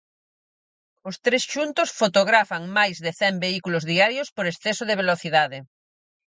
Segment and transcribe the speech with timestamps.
[1.09, 5.57] Os tres xuntos fotografan máis de cen vehículos diarios por exceso de velocidade.